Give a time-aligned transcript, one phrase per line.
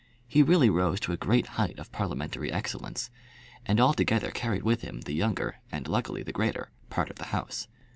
[0.27, 3.11] He really rose to a great height of parliamentary excellence,
[3.67, 7.67] and altogether carried with him the younger, and luckily the greater, part of the House.